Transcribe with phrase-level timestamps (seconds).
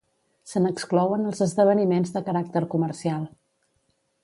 [0.51, 3.31] Se n'exclouen els esdeveniments de caràcter comercial.